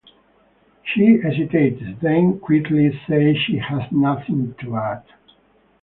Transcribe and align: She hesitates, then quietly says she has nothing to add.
She 0.83 1.19
hesitates, 1.21 1.83
then 2.01 2.39
quietly 2.39 2.89
says 3.07 3.37
she 3.37 3.57
has 3.57 3.83
nothing 3.91 4.55
to 4.59 4.75
add. 4.75 5.03